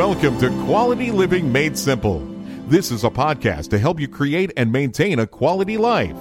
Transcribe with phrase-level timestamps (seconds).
[0.00, 2.20] Welcome to Quality Living Made Simple.
[2.68, 6.16] This is a podcast to help you create and maintain a quality life.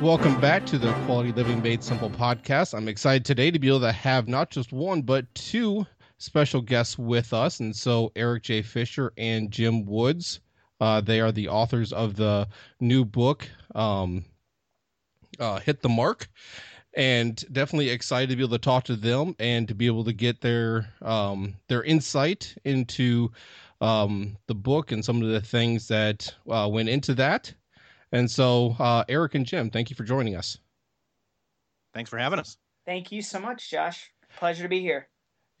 [0.00, 2.74] Welcome back to the Quality Living Made Simple podcast.
[2.74, 5.86] I'm excited today to be able to have not just one, but two
[6.20, 7.58] special guests with us.
[7.58, 8.62] And so, Eric J.
[8.62, 10.40] Fisher and Jim Woods,
[10.80, 12.46] uh, they are the authors of the
[12.78, 14.24] new book, um,
[15.40, 16.28] uh, Hit the Mark.
[16.96, 20.12] And definitely excited to be able to talk to them and to be able to
[20.12, 23.30] get their um, their insight into
[23.80, 27.54] um, the book and some of the things that uh, went into that.
[28.10, 30.58] And so, uh, Eric and Jim, thank you for joining us.
[31.94, 32.56] Thanks for having us.
[32.86, 34.10] Thank you so much, Josh.
[34.36, 35.09] Pleasure to be here.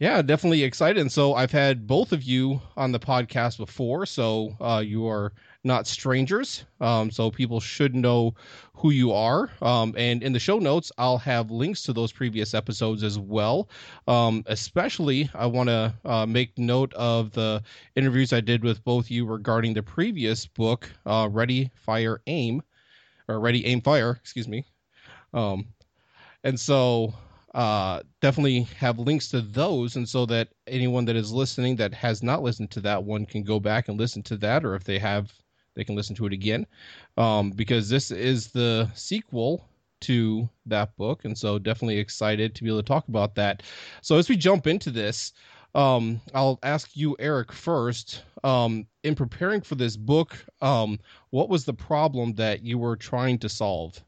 [0.00, 0.98] Yeah, definitely excited.
[0.98, 5.34] And so, I've had both of you on the podcast before, so uh, you are
[5.62, 6.64] not strangers.
[6.80, 8.34] Um, so people should know
[8.72, 9.50] who you are.
[9.60, 13.68] Um, and in the show notes, I'll have links to those previous episodes as well.
[14.08, 17.62] Um, especially, I want to uh, make note of the
[17.94, 22.62] interviews I did with both you regarding the previous book, uh, Ready, Fire, Aim,
[23.28, 24.64] or Ready, Aim, Fire, excuse me.
[25.34, 25.66] Um,
[26.44, 27.14] and so
[27.54, 32.22] uh, definitely have links to those, and so that anyone that is listening that has
[32.22, 34.98] not listened to that one can go back and listen to that, or if they
[34.98, 35.32] have
[35.74, 36.66] they can listen to it again.
[37.16, 39.64] Um, because this is the sequel
[40.00, 43.62] to that book and so definitely excited to be able to talk about that.
[44.00, 45.32] So as we jump into this
[45.74, 50.98] um, i'll ask you eric first um, in preparing for this book um,
[51.30, 54.02] what was the problem that you were trying to solve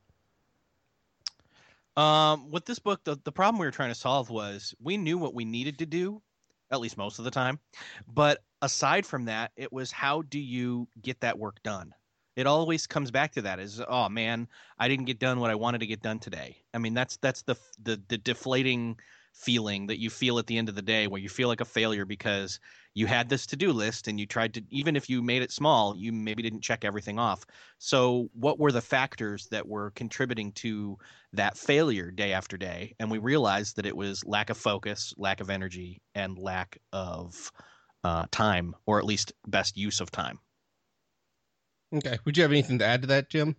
[1.97, 5.19] um, with this book the, the problem we were trying to solve was we knew
[5.19, 6.23] what we needed to do
[6.73, 7.61] at least most of the time.
[8.09, 11.95] But aside from that, it was how do you get that work done?
[12.35, 14.49] It always comes back to that is oh man,
[14.79, 16.57] I didn't get done what I wanted to get done today.
[16.73, 18.99] I mean, that's that's the the, the deflating
[19.33, 21.65] feeling that you feel at the end of the day where you feel like a
[21.65, 22.61] failure because
[22.95, 25.97] you had this to-do list and you tried to even if you made it small
[25.97, 27.45] you maybe didn't check everything off.
[27.79, 30.99] So what were the factors that were contributing to
[31.33, 32.95] that failure day after day?
[33.01, 37.51] And we realized that it was lack of focus lack of energy and lack of
[38.05, 40.39] uh, time or at least best use of time.
[41.95, 42.19] Okay.
[42.25, 43.57] Would you have anything to add to that jim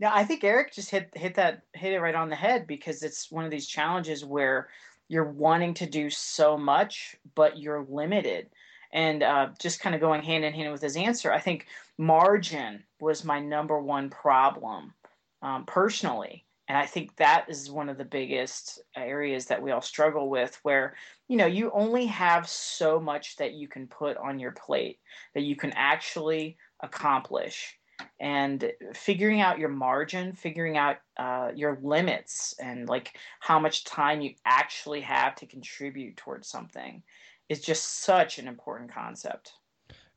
[0.00, 3.02] now, I think Eric just hit hit that hit it right on the head because
[3.02, 4.68] it's one of these challenges where
[5.08, 8.50] you're wanting to do so much, but you're limited.
[8.92, 11.66] And uh, just kind of going hand in hand with his answer, I think
[11.98, 14.94] margin was my number one problem
[15.42, 16.44] um, personally.
[16.68, 20.58] And I think that is one of the biggest areas that we all struggle with,
[20.62, 20.94] where
[21.26, 25.00] you know you only have so much that you can put on your plate
[25.34, 27.77] that you can actually accomplish
[28.20, 34.20] and figuring out your margin, figuring out uh, your limits, and like how much time
[34.20, 37.02] you actually have to contribute towards something
[37.48, 39.52] is just such an important concept.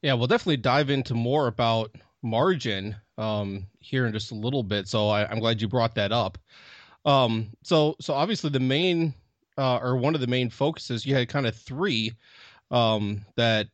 [0.02, 4.88] Yeah, we'll definitely dive into more about margin um, here in just a little bit.
[4.88, 6.38] So I, am glad you brought that up.
[7.06, 9.14] Um, so so obviously the main
[9.58, 12.14] uh, or one of the main focuses you had kind of three
[12.70, 13.70] um, that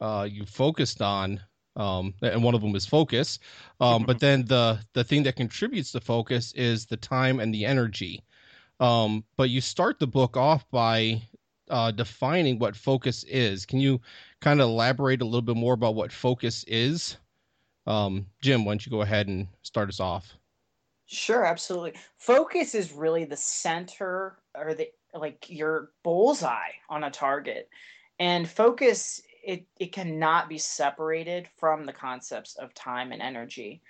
[0.00, 1.40] uh, you focused on
[1.76, 3.38] um, and one of them is focus.
[3.80, 7.64] Um, but then the the thing that contributes to focus is the time and the
[7.64, 8.22] energy.
[8.80, 11.22] Um, but you start the book off by
[11.70, 13.66] uh, defining what focus is.
[13.66, 14.00] Can you
[14.40, 17.16] kind of elaborate a little bit more about what focus is?
[17.86, 20.34] Um, Jim, why don't you go ahead and start us off?
[21.06, 21.94] Sure, absolutely.
[22.18, 27.68] Focus is really the center or the like your bullseye on a target.
[28.18, 33.82] And focus it it cannot be separated from the concepts of time and energy.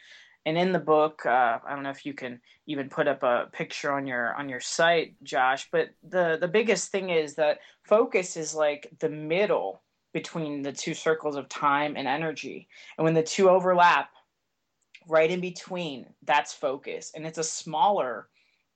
[0.46, 3.48] And in the book uh, i don't know if you can even put up a
[3.50, 8.36] picture on your on your site josh but the the biggest thing is that focus
[8.36, 9.82] is like the middle
[10.14, 12.68] between the two circles of time and energy.
[12.96, 14.10] And when the two overlap
[15.06, 17.12] right in between that's focus.
[17.14, 18.28] And it's a smaller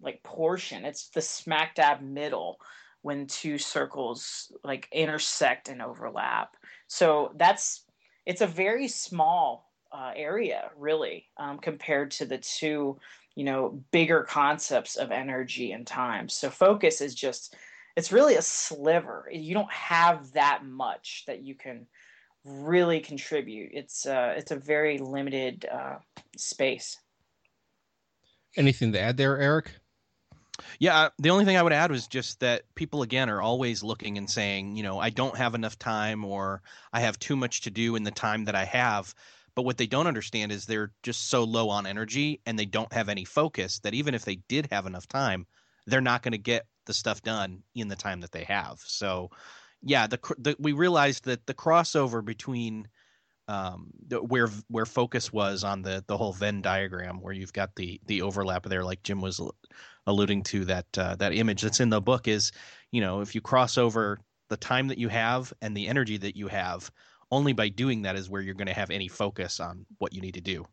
[0.03, 0.85] like portion.
[0.85, 2.59] It's the smack dab middle
[3.01, 6.57] when two circles like intersect and overlap
[6.89, 7.85] so that's
[8.27, 12.99] it's a very small uh, area, really, um, compared to the two,
[13.35, 16.29] you know, bigger concepts of energy and time.
[16.29, 17.55] So focus is just
[17.97, 19.29] it's really a sliver.
[19.33, 21.87] You don't have that much that you can
[22.45, 23.71] really contribute.
[23.73, 25.97] It's uh, it's a very limited uh,
[26.37, 26.97] space.
[28.57, 29.73] Anything to add there, Eric?
[30.81, 33.83] Yeah, uh, the only thing I would add was just that people again are always
[33.83, 36.63] looking and saying, you know, I don't have enough time or
[36.93, 39.15] I have too much to do in the time that I have.
[39.55, 42.93] But what they don't understand is they're just so low on energy and they don't
[42.93, 45.47] have any focus that even if they did have enough time,
[45.87, 48.81] they're not going to get the stuff done in the time that they have.
[48.81, 49.31] So,
[49.83, 52.89] yeah, the, the we realized that the crossover between
[53.49, 58.01] um, where where focus was on the the whole Venn diagram, where you've got the
[58.07, 59.41] the overlap there, like Jim was
[60.07, 62.53] alluding to that uh, that image that's in the book is,
[62.93, 64.19] you know, if you cross over
[64.49, 66.91] the time that you have and the energy that you have,
[67.31, 70.21] only by doing that is where you're going to have any focus on what you
[70.21, 70.67] need to do.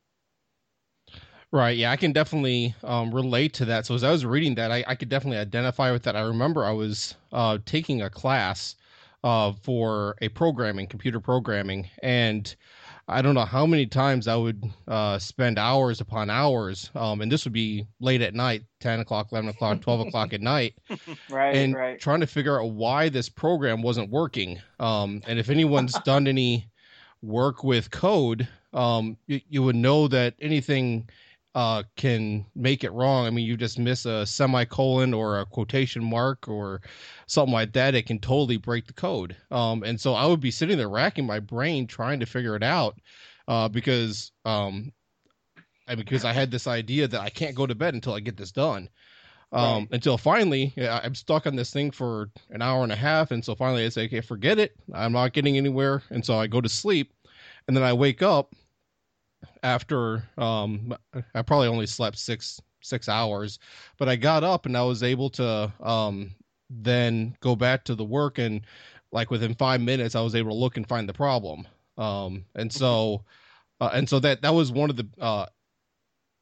[1.51, 1.77] Right.
[1.77, 3.86] Yeah, I can definitely um, relate to that.
[3.86, 6.16] So as I was reading that, I, I could definitely identify with that.
[6.16, 8.75] I remember I was uh, taking a class
[9.25, 12.56] uh, for a programming, computer programming, and
[13.07, 17.31] I don't know how many times I would uh, spend hours upon hours, um, and
[17.31, 20.75] this would be late at night, ten o'clock, eleven o'clock, twelve o'clock at night,
[21.30, 21.56] right?
[21.56, 22.00] And right.
[22.00, 24.62] trying to figure out why this program wasn't working.
[24.80, 26.69] Um, and if anyone's done any
[27.24, 31.10] work with code, um, you, you would know that anything
[31.56, 33.25] uh, can make it wrong.
[33.25, 36.81] I mean, you just miss a semicolon or a quotation mark or
[37.28, 37.96] something like that.
[37.96, 39.38] It can totally break the code.
[39.52, 42.63] Um, and so I would be sitting there racking my brain trying to figure it
[42.63, 43.00] out
[43.48, 44.92] uh, because um,
[45.88, 48.36] I, because I had this idea that I can't go to bed until I get
[48.36, 48.90] this done.
[49.54, 49.88] Um, right.
[49.92, 53.56] Until finally, I'm stuck on this thing for an hour and a half, and so
[53.56, 54.75] finally I say, "Okay, forget it.
[54.92, 57.13] I'm not getting anywhere." And so I go to sleep,
[57.68, 58.54] and then I wake up
[59.64, 60.96] after um,
[61.34, 63.60] I probably only slept six six hours,
[63.98, 66.32] but I got up and I was able to um,
[66.70, 68.62] then go back to the work and
[69.12, 71.68] like within five minutes I was able to look and find the problem.
[71.98, 73.24] Um, and so
[73.82, 75.46] uh, and so that that was one of the uh,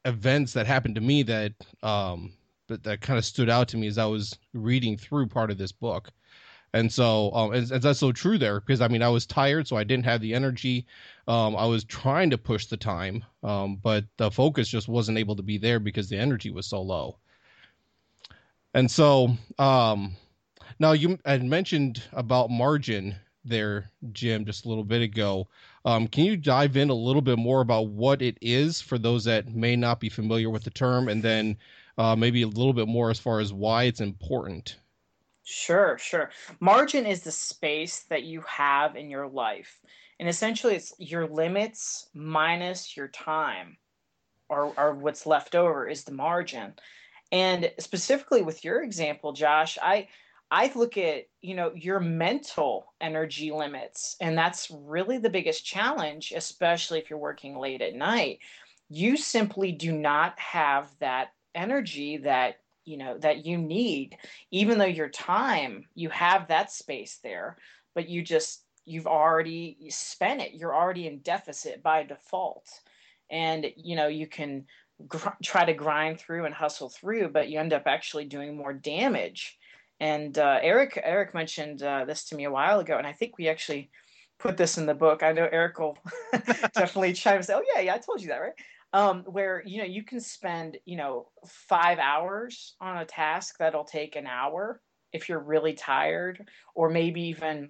[0.05, 2.33] events that happened to me that um,
[2.67, 5.57] that, that kind of stood out to me as I was reading through part of
[5.57, 6.09] this book.
[6.73, 9.77] And so, um, and, that's so true there because I mean, I was tired, so
[9.77, 10.87] I didn't have the energy.
[11.27, 15.35] Um, I was trying to push the time, um, but the focus just wasn't able
[15.35, 17.17] to be there because the energy was so low.
[18.73, 20.15] And so, um,
[20.79, 23.15] now you had mentioned about margin
[23.45, 25.47] there, Jim, just a little bit ago.
[25.85, 29.25] Um, can you dive in a little bit more about what it is for those
[29.25, 31.57] that may not be familiar with the term, and then
[31.97, 34.77] uh, maybe a little bit more as far as why it's important?
[35.43, 36.31] Sure, sure.
[36.59, 39.79] Margin is the space that you have in your life.
[40.19, 43.77] And essentially, it's your limits minus your time,
[44.49, 46.75] or, or what's left over is the margin.
[47.31, 50.09] And specifically with your example, Josh, I
[50.51, 56.33] I look at you know your mental energy limits, and that's really the biggest challenge,
[56.35, 58.39] especially if you're working late at night.
[58.89, 64.17] You simply do not have that energy that you know that you need
[64.51, 67.57] even though your time you have that space there
[67.95, 70.53] but you just you've already spent it.
[70.53, 72.67] You're already in deficit by default.
[73.29, 74.65] And you know you can
[75.07, 78.73] gr- try to grind through and hustle through but you end up actually doing more
[78.73, 79.57] damage.
[79.99, 83.37] And uh, eric eric mentioned uh, this to me a while ago and i think
[83.37, 83.89] we actually
[84.39, 85.23] put this in the book.
[85.23, 85.97] I know eric will
[86.75, 88.53] definitely chime and say oh yeah yeah i told you that right
[88.93, 93.83] um, where you know you can spend you know five hours on a task that'll
[93.83, 94.81] take an hour
[95.11, 97.69] if you're really tired or maybe even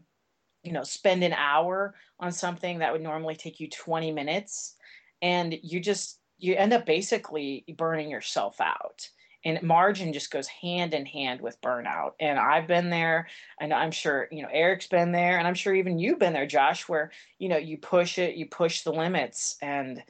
[0.64, 4.76] you know spend an hour on something that would normally take you 20 minutes
[5.22, 9.08] and you just you end up basically burning yourself out.
[9.46, 12.12] And margin just goes hand in hand with burnout.
[12.20, 13.28] And i've been there
[13.60, 16.46] and i'm sure you know eric's been there and i'm sure even you've been there
[16.46, 20.04] josh where you know you push it you push the limits and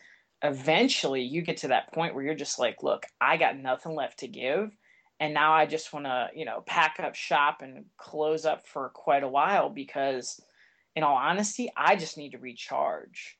[0.43, 4.19] eventually you get to that point where you're just like, look, I got nothing left
[4.19, 4.75] to give.
[5.19, 8.89] And now I just want to, you know, pack up shop and close up for
[8.89, 10.41] quite a while because,
[10.95, 13.37] in all honesty, I just need to recharge.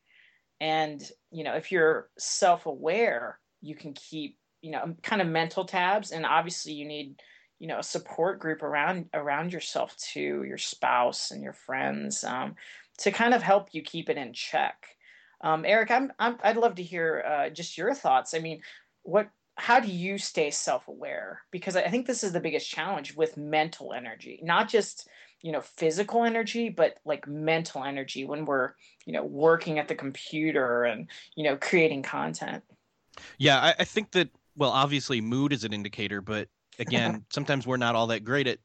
[0.61, 5.65] And, you know, if you're self aware, you can keep, you know, kind of mental
[5.65, 6.11] tabs.
[6.11, 7.21] And obviously, you need,
[7.59, 12.55] you know, a support group around around yourself too, your spouse and your friends, um,
[12.99, 14.85] to kind of help you keep it in check
[15.43, 18.33] um, Eric, I'm, I'm I'd love to hear uh, just your thoughts.
[18.33, 18.61] I mean,
[19.03, 23.37] what how do you stay self-aware because i think this is the biggest challenge with
[23.37, 25.07] mental energy not just
[25.41, 28.71] you know physical energy but like mental energy when we're
[29.05, 32.63] you know working at the computer and you know creating content
[33.37, 36.47] yeah i, I think that well obviously mood is an indicator but
[36.79, 38.57] again sometimes we're not all that great at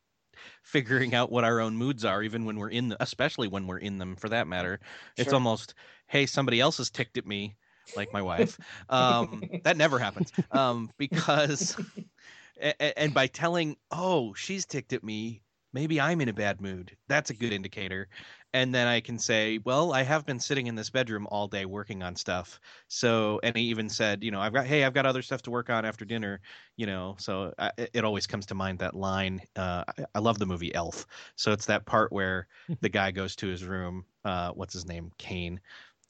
[0.63, 3.79] figuring out what our own moods are even when we're in the, especially when we're
[3.79, 4.81] in them for that matter.
[5.17, 5.75] It's almost
[6.07, 7.57] hey somebody else has ticked at me
[7.97, 8.59] like my wife.
[8.91, 10.33] Um, that never happens.
[10.51, 11.77] Um, because
[12.81, 15.43] and by telling, oh, she's ticked at me,
[15.73, 16.97] maybe I'm in a bad mood.
[17.09, 18.09] That's a good indicator.
[18.55, 21.67] And then I can say, well, I have been sitting in this bedroom all day
[21.67, 22.59] working on stuff.
[22.89, 25.51] So, and he even said, you know, I've got, hey, I've got other stuff to
[25.51, 26.41] work on after dinner,
[26.77, 27.17] you know.
[27.19, 29.43] So I, it always comes to mind that line.
[29.55, 31.07] Uh, I, I, love the movie Elf.
[31.37, 32.49] So it's that part where
[32.81, 34.05] the guy goes to his room.
[34.25, 35.13] Uh, what's his name?
[35.19, 35.59] Caan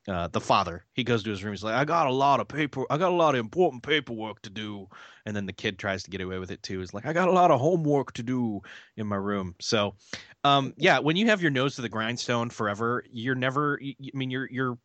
[0.08, 0.84] uh, the father.
[0.94, 1.52] He goes to his room.
[1.52, 2.84] He's like, I got a lot of paper.
[2.90, 4.88] I got a lot of important paperwork to do.
[5.26, 6.80] And then the kid tries to get away with it too.
[6.80, 8.60] He's like, I got a lot of homework to do
[8.96, 9.54] in my room.
[9.60, 9.96] So,
[10.44, 13.78] um, yeah, when you have your nose to the grindstone forever, you're never.
[13.82, 14.78] I mean, you're you're,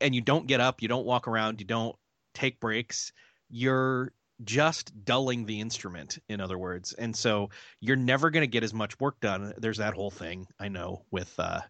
[0.00, 0.80] and you don't get up.
[0.80, 1.60] You don't walk around.
[1.60, 1.96] You don't
[2.32, 3.12] take breaks.
[3.50, 4.12] You're
[4.44, 7.50] just dulling the instrument in other words and so
[7.80, 11.04] you're never going to get as much work done there's that whole thing i know
[11.10, 11.60] with uh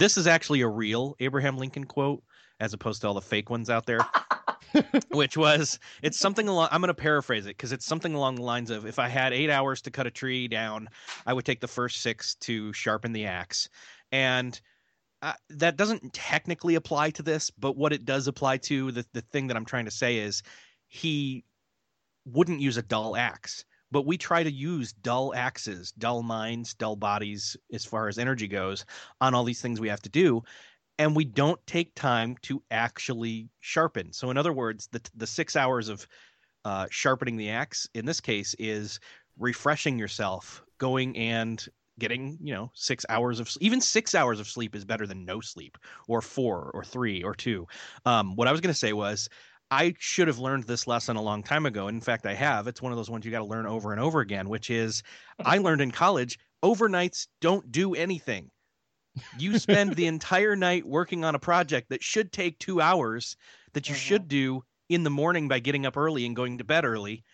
[0.00, 2.22] this is actually a real Abraham Lincoln quote
[2.58, 4.00] as opposed to all the fake ones out there.
[5.10, 8.42] which was it's something along I'm going to paraphrase it because it's something along the
[8.42, 10.88] lines of if I had 8 hours to cut a tree down,
[11.26, 13.68] I would take the first 6 to sharpen the axe.
[14.12, 14.58] And
[15.22, 19.22] uh, that doesn't technically apply to this, but what it does apply to the the
[19.22, 20.42] thing that I'm trying to say is
[20.86, 21.44] he
[22.24, 26.96] wouldn't use a dull axe but we try to use dull axes, dull minds, dull
[26.96, 28.84] bodies as far as energy goes
[29.20, 30.42] on all these things we have to do.
[30.98, 34.12] And we don't take time to actually sharpen.
[34.12, 36.06] So, in other words, the, the six hours of
[36.64, 39.00] uh, sharpening the axe in this case is
[39.38, 41.66] refreshing yourself, going and
[41.98, 45.40] getting you know six hours of even six hours of sleep is better than no
[45.40, 45.78] sleep
[46.08, 47.68] or four or three or two
[48.06, 49.28] um, what i was going to say was
[49.70, 51.88] I should have learned this lesson a long time ago.
[51.88, 52.66] In fact, I have.
[52.66, 55.02] It's one of those ones you got to learn over and over again, which is
[55.44, 58.50] I learned in college overnights don't do anything.
[59.38, 63.36] You spend the entire night working on a project that should take two hours
[63.72, 64.00] that you mm-hmm.
[64.00, 67.24] should do in the morning by getting up early and going to bed early.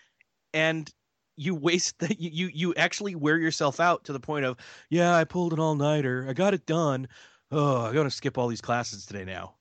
[0.53, 0.91] And
[1.37, 4.57] you waste that you you actually wear yourself out to the point of
[4.91, 7.07] yeah i pulled an all-nighter i got it done
[7.53, 9.55] oh i'm gonna skip all these classes today now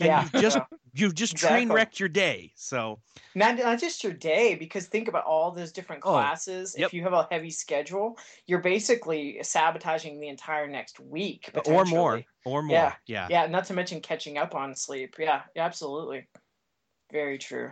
[0.00, 0.22] and yeah.
[0.22, 0.58] you've just
[0.94, 1.66] you've just exactly.
[1.66, 2.52] train wrecked your day.
[2.56, 3.00] So
[3.34, 6.74] not not just your day, because think about all those different oh, classes.
[6.76, 6.88] Oh, yep.
[6.88, 12.22] If you have a heavy schedule, you're basically sabotaging the entire next week, or more,
[12.44, 12.76] or more.
[12.76, 13.46] Yeah, yeah, yeah.
[13.46, 15.16] Not to mention catching up on sleep.
[15.18, 16.28] Yeah, absolutely.
[17.12, 17.70] Very true.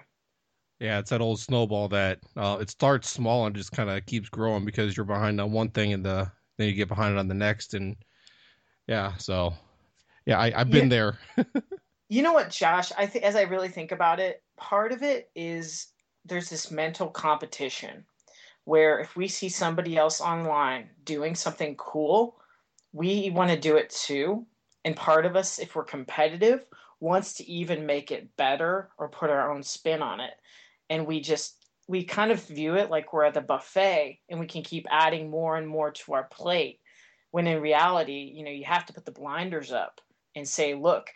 [0.79, 4.29] Yeah, it's that old snowball that uh, it starts small and just kind of keeps
[4.29, 7.29] growing because you're behind on one thing and the then you get behind it on
[7.29, 7.97] the next and
[8.89, 9.55] yeah, so
[10.27, 11.13] yeah, I, have been yeah.
[11.37, 11.47] there.
[12.13, 12.93] You know what, Josh?
[12.99, 15.87] I think as I really think about it, part of it is
[16.27, 18.05] there's this mental competition
[18.65, 22.37] where if we see somebody else online doing something cool,
[22.93, 24.45] we want to do it too.
[24.85, 26.67] And part of us, if we're competitive,
[27.01, 30.35] wants to even make it better or put our own spin on it.
[30.91, 34.47] And we just we kind of view it like we're at the buffet and we
[34.47, 36.79] can keep adding more and more to our plate
[37.31, 40.03] when in reality, you know, you have to put the blinders up
[40.35, 41.09] and say, look,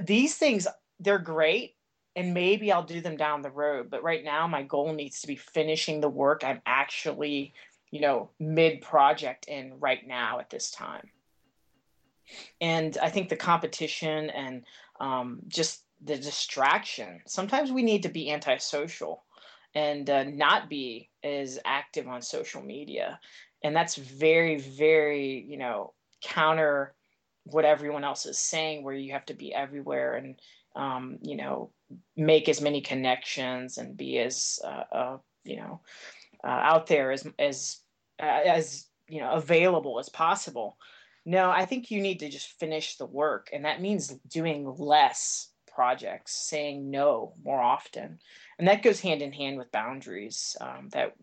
[0.00, 0.66] these things
[1.00, 1.74] they're great
[2.16, 3.90] and maybe I'll do them down the road.
[3.90, 7.54] But right now, my goal needs to be finishing the work I'm actually,
[7.90, 11.10] you know, mid project in right now at this time.
[12.60, 14.64] And I think the competition and
[15.00, 19.24] um, just the distraction, sometimes we need to be antisocial
[19.74, 23.18] and uh, not be as active on social media.
[23.62, 26.94] And that's very, very, you know, counter
[27.44, 30.40] what everyone else is saying where you have to be everywhere and
[30.76, 31.70] um, you know
[32.16, 35.80] make as many connections and be as uh, uh, you know
[36.42, 37.78] uh, out there as as
[38.20, 40.76] uh, as you know available as possible.
[41.26, 45.48] No i think you need to just finish the work and that means doing less
[45.66, 48.18] projects saying no more often.
[48.58, 51.14] And that goes hand in hand with boundaries um, that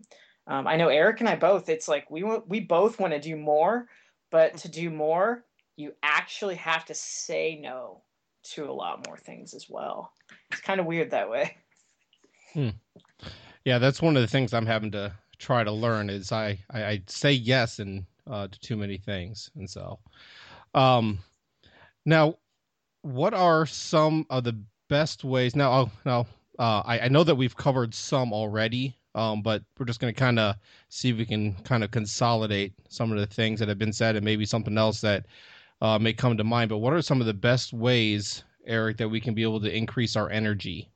[0.48, 3.36] um, i know eric and i both it's like we we both want to do
[3.36, 3.88] more
[4.32, 8.02] but to do more you actually have to say no
[8.44, 10.12] to a lot more things as well.
[10.52, 11.58] It's kind of weird that way.
[12.54, 12.70] Hmm.
[13.64, 16.84] Yeah, that's one of the things I'm having to try to learn is I I,
[16.84, 20.00] I say yes and uh, to too many things, and so
[20.74, 21.20] um
[22.06, 22.36] now
[23.02, 26.26] what are some of the best ways now oh now
[26.60, 30.20] uh, I, I know that we've covered some already um, but we're just going to
[30.20, 30.56] kind of
[30.90, 34.16] see if we can kind of consolidate some of the things that have been said
[34.16, 35.26] and maybe something else that
[35.82, 36.70] uh, may come to mind.
[36.70, 39.76] But what are some of the best ways, Eric, that we can be able to
[39.76, 40.92] increase our energy?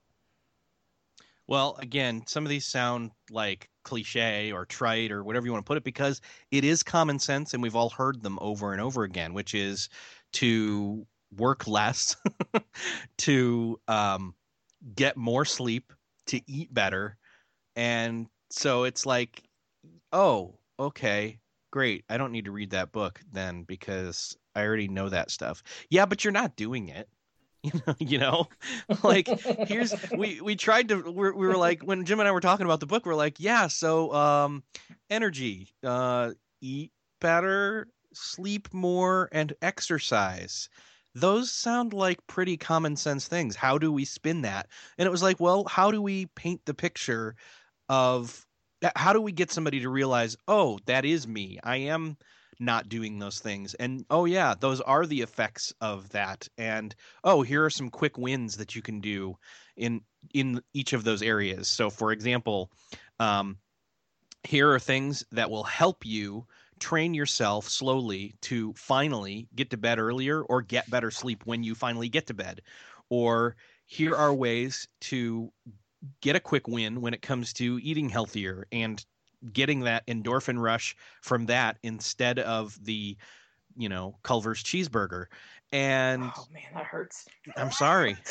[1.48, 5.68] Well, again, some of these sound like cliche or trite or whatever you want to
[5.68, 9.04] put it because it is common sense and we've all heard them over and over
[9.04, 9.90] again, which is
[10.34, 11.06] to
[11.38, 12.16] work less,
[13.18, 14.34] to um,
[14.96, 15.94] get more sleep,
[16.26, 17.18] to eat better,
[17.76, 19.44] and so it's like,
[20.12, 21.40] oh, okay,
[21.72, 22.06] great.
[22.10, 25.64] I don't need to read that book then because I already know that stuff.
[25.90, 27.08] Yeah, but you're not doing it.
[27.66, 28.48] You know, you know,
[29.04, 32.40] like here's we we tried to we're, we were like when Jim and I were
[32.40, 34.62] talking about the book, we're like, yeah, so um,
[35.10, 40.70] energy, uh, eat better, sleep more, and exercise.
[41.16, 43.56] Those sound like pretty common sense things.
[43.56, 44.68] How do we spin that?
[45.00, 47.36] And it was like, well, how do we paint the picture
[47.90, 48.46] of
[48.96, 51.60] how do we get somebody to realize, oh, that is me.
[51.64, 52.18] I am
[52.60, 53.74] not doing those things.
[53.76, 56.48] And oh yeah, those are the effects of that.
[56.58, 59.38] And oh, here are some quick wins that you can do
[59.76, 60.02] in
[60.34, 61.68] in each of those areas.
[61.68, 62.72] So for example,
[63.20, 63.58] um,
[64.44, 66.46] here are things that will help you
[66.80, 71.74] train yourself slowly to finally get to bed earlier or get better sleep when you
[71.76, 72.62] finally get to bed.
[73.10, 75.52] Or here are ways to
[76.22, 79.04] get a quick win when it comes to eating healthier and
[79.52, 83.18] getting that endorphin rush from that instead of the
[83.76, 85.26] you know Culver's cheeseburger.
[85.72, 87.26] And oh man, that hurts.
[87.58, 88.18] I'm sorry.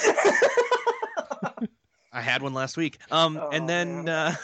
[2.12, 2.98] I had one last week.
[3.10, 4.36] Um, oh, and then uh,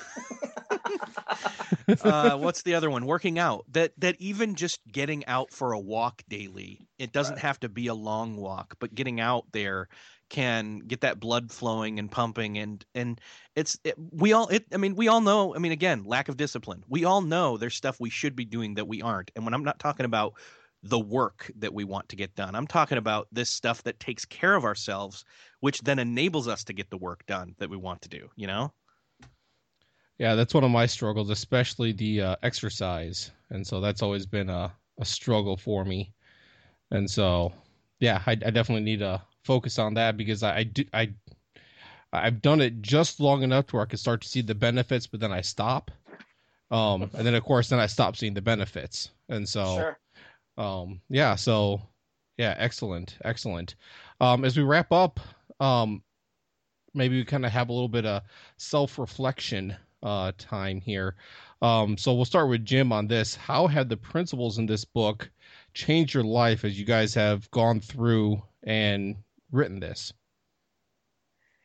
[2.03, 3.07] uh, what's the other one?
[3.07, 3.65] Working out.
[3.71, 6.89] That that even just getting out for a walk daily.
[6.99, 7.43] It doesn't right.
[7.43, 9.89] have to be a long walk, but getting out there
[10.31, 13.21] can get that blood flowing and pumping and and
[13.57, 16.37] it's it, we all it i mean we all know i mean again lack of
[16.37, 16.83] discipline.
[16.89, 19.31] We all know there's stuff we should be doing that we aren't.
[19.37, 20.35] And when i'm not talking about
[20.83, 24.25] the work that we want to get done i'm talking about this stuff that takes
[24.25, 25.27] care of ourselves
[25.59, 28.47] which then enables us to get the work done that we want to do you
[28.47, 28.73] know?
[30.19, 33.31] Yeah that's one of my struggles especially the uh, exercise.
[33.51, 36.15] And so that's always been a, a struggle for me.
[36.93, 37.53] And so
[37.99, 41.11] yeah I, I definitely need a focus on that because I, I do I
[42.13, 45.07] I've done it just long enough to where I can start to see the benefits,
[45.07, 45.91] but then I stop.
[46.71, 49.11] Um, and then of course then I stop seeing the benefits.
[49.29, 49.99] And so sure.
[50.65, 51.81] um yeah, so
[52.37, 53.77] yeah, excellent, excellent.
[54.21, 55.21] Um as we wrap up,
[55.59, 56.03] um
[56.95, 58.23] maybe we kind of have a little bit of
[58.57, 61.17] self-reflection uh time here.
[61.63, 63.35] Um so we'll start with Jim on this.
[63.35, 65.31] How have the principles in this book
[65.75, 69.17] changed your life as you guys have gone through and
[69.53, 70.13] written this?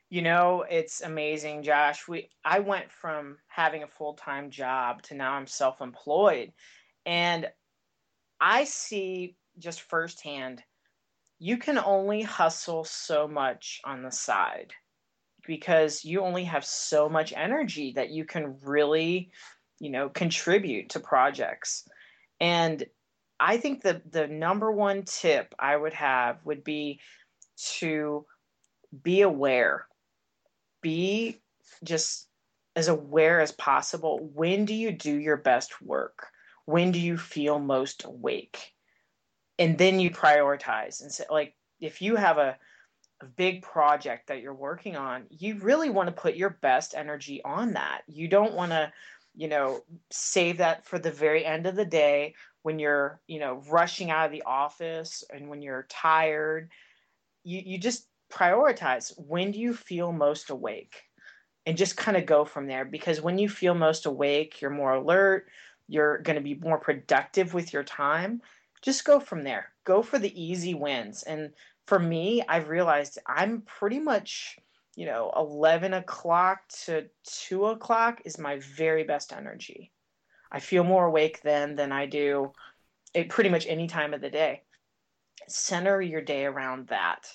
[0.10, 2.08] You know, it's amazing, Josh.
[2.08, 6.52] We I went from having a full-time job to now I'm self-employed
[7.06, 7.48] and
[8.40, 10.64] I see just firsthand
[11.40, 14.74] you can only hustle so much on the side
[15.46, 19.32] because you only have so much energy that you can really,
[19.80, 21.88] you know, contribute to projects.
[22.40, 22.84] And
[23.40, 27.02] I think the the number one tip I would have would be
[27.56, 28.26] to
[29.04, 29.88] be aware.
[30.82, 31.42] Be
[31.84, 32.28] just
[32.76, 34.30] as aware as possible.
[34.34, 36.28] When do you do your best work?
[36.66, 38.74] When do you feel most awake?
[39.58, 42.58] And then you prioritize and say, like, if you have a,
[43.22, 47.42] a big project that you're working on, you really want to put your best energy
[47.46, 48.02] on that.
[48.08, 48.92] You don't want to,
[49.36, 53.62] you know, save that for the very end of the day when you're, you know,
[53.70, 56.70] rushing out of the office and when you're tired
[57.46, 61.04] you, you just prioritize when do you feel most awake?
[61.68, 64.94] And just kind of go from there because when you feel most awake you're more
[64.94, 65.48] alert
[65.88, 68.42] you're going to be more productive with your time
[68.84, 69.72] just go from there.
[69.84, 71.24] Go for the easy wins.
[71.24, 71.52] And
[71.88, 74.58] for me i've realized i'm pretty much
[74.96, 79.92] you know 11 o'clock to 2 o'clock is my very best energy.
[80.52, 82.54] I feel more awake then than i do
[83.16, 84.62] at pretty much any time of the day
[85.48, 87.28] center your day around that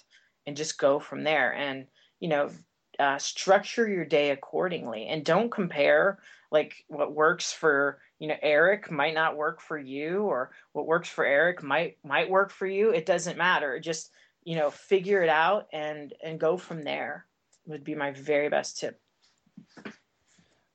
[0.47, 1.55] and just go from there.
[1.55, 1.87] And
[2.21, 2.51] you know
[2.99, 6.19] uh, structure your day accordingly and don't compare
[6.53, 11.09] like what works for you know eric might not work for you or what works
[11.09, 12.91] for eric might might work for you.
[12.91, 13.81] It doesn't matter.
[13.81, 14.11] Just
[14.45, 17.27] you know figure it out and and go from there
[17.67, 19.01] would be my very best tip.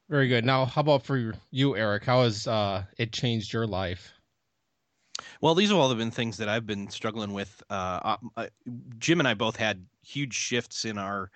[0.10, 0.46] Very good.
[0.46, 2.06] Now how about for you eric?
[2.06, 4.15] How has uh, it changed your life
[5.42, 7.64] well, these have all been things that I've been struggling with.
[7.70, 8.48] Uh, uh,
[9.00, 11.32] Jim and I both had huge shifts in our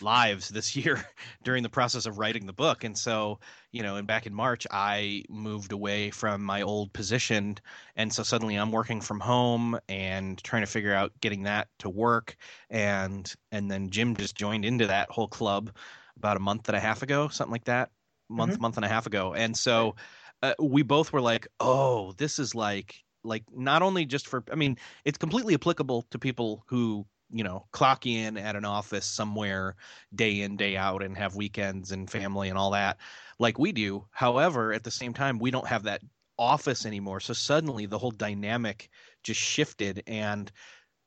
[0.00, 1.04] lives this year
[1.42, 2.84] during the process of writing the book.
[2.84, 3.38] And so,
[3.72, 7.56] you know, and back in March, I moved away from my old position.
[7.96, 11.88] And so suddenly I'm working from home and trying to figure out getting that to
[11.88, 12.36] work.
[12.70, 15.70] And, and then Jim just joined into that whole club
[16.16, 17.90] about a month and a half ago, something like that,
[18.28, 18.62] month, mm-hmm.
[18.62, 19.34] month and a half ago.
[19.34, 19.96] And so
[20.42, 24.54] uh, we both were like, oh, this is like like not only just for i
[24.54, 29.76] mean it's completely applicable to people who you know clock in at an office somewhere
[30.14, 32.98] day in day out and have weekends and family and all that
[33.38, 34.06] like we do.
[34.12, 36.02] However at the same time we don't have that
[36.38, 37.20] office anymore.
[37.20, 38.90] So suddenly the whole dynamic
[39.22, 40.50] just shifted and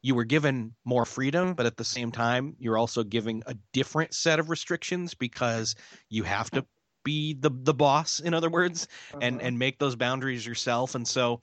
[0.01, 4.13] you were given more freedom but at the same time you're also giving a different
[4.13, 5.75] set of restrictions because
[6.09, 6.65] you have to
[7.03, 8.87] be the the boss in other words
[9.19, 9.41] and Uh-huh.
[9.41, 10.95] and make those boundaries yourself.
[10.95, 11.41] And so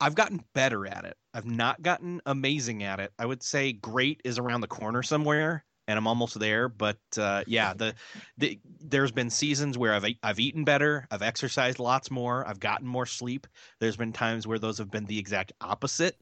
[0.00, 1.16] I've gotten better at it.
[1.34, 3.12] I've not gotten amazing at it.
[3.18, 6.68] I would say great is around the corner somewhere, and I'm almost there.
[6.68, 7.94] But uh, yeah, the,
[8.38, 12.86] the there's been seasons where I've I've eaten better, I've exercised lots more, I've gotten
[12.86, 13.46] more sleep.
[13.78, 16.16] There's been times where those have been the exact opposite,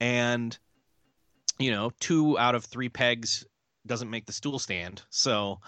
[0.00, 0.58] and
[1.58, 3.44] you know, two out of three pegs
[3.86, 5.02] doesn't make the stool stand.
[5.10, 5.60] So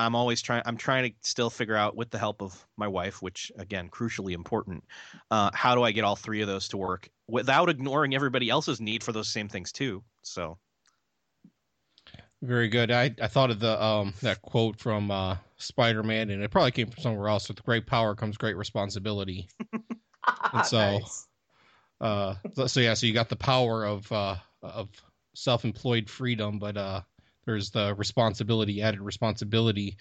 [0.00, 0.62] I'm always trying.
[0.66, 4.32] I'm trying to still figure out, with the help of my wife, which again, crucially
[4.32, 4.84] important,
[5.30, 8.80] uh, how do I get all three of those to work without ignoring everybody else's
[8.80, 10.02] need for those same things too?
[10.22, 10.58] So
[12.42, 12.90] Very good.
[12.90, 16.70] I, I thought of the um that quote from uh Spider Man, and it probably
[16.72, 17.48] came from somewhere else.
[17.48, 19.48] With great power comes great responsibility.
[20.52, 21.26] And so- Nice.
[22.00, 24.88] Uh, so, so yeah, so you got the power of uh of
[25.34, 27.02] self employed freedom, but uh,
[27.44, 29.96] there's the responsibility, added responsibility,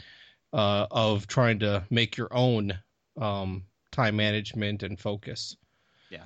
[0.54, 2.78] uh, of trying to make your own
[3.20, 5.58] um time management and focus.
[6.10, 6.26] Yeah.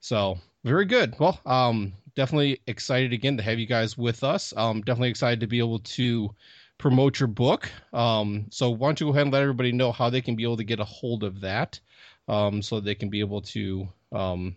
[0.00, 1.14] So very good.
[1.18, 4.52] Well, um, definitely excited again to have you guys with us.
[4.56, 6.34] Um, definitely excited to be able to
[6.78, 7.70] promote your book.
[7.92, 10.42] Um, so why don't you go ahead and let everybody know how they can be
[10.42, 11.80] able to get a hold of that,
[12.28, 14.56] um, so they can be able to um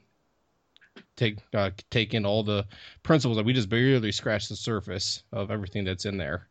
[1.15, 2.65] take uh, take in all the
[3.03, 6.47] principles that we just barely scratched the surface of everything that's in there.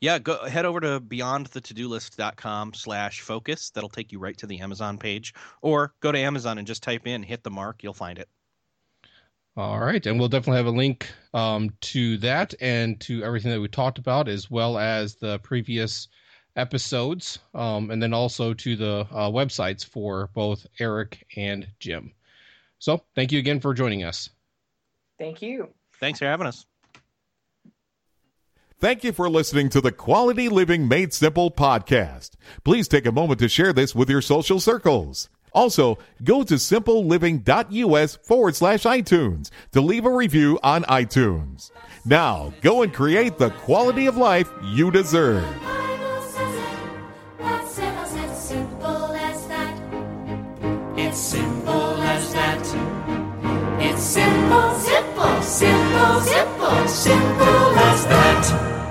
[0.00, 3.70] yeah, go head over to beyondthetodolist.com slash focus.
[3.70, 7.06] That'll take you right to the Amazon page, or go to Amazon and just type
[7.06, 7.82] in hit the mark.
[7.82, 8.28] You'll find it.
[9.56, 13.60] All right, and we'll definitely have a link um, to that and to everything that
[13.60, 16.08] we talked about, as well as the previous
[16.56, 22.12] episodes, um, and then also to the uh, websites for both Eric and Jim.
[22.84, 24.28] So, thank you again for joining us.
[25.18, 25.70] Thank you.
[26.00, 26.66] Thanks for having us.
[28.78, 32.32] Thank you for listening to the Quality Living Made Simple podcast.
[32.62, 35.30] Please take a moment to share this with your social circles.
[35.54, 41.70] Also, go to simpleliving.us forward slash iTunes to leave a review on iTunes.
[42.04, 45.42] Now, go and create the quality of life you deserve.
[54.14, 58.83] simple, simple, simple, simple, simple as that.